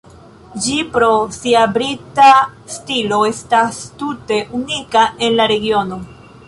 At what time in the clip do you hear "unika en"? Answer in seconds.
4.63-5.41